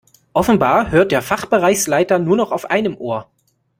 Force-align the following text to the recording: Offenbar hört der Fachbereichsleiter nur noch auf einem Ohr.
Offenbar 0.33 0.89
hört 0.89 1.11
der 1.11 1.21
Fachbereichsleiter 1.21 2.17
nur 2.17 2.35
noch 2.35 2.51
auf 2.51 2.71
einem 2.71 2.97
Ohr. 2.97 3.29